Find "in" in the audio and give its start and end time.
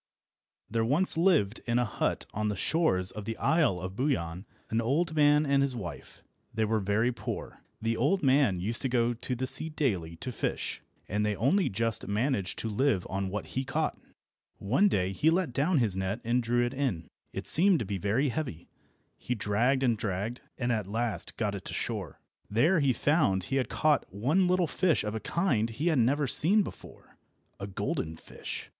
1.67-1.77, 16.73-17.07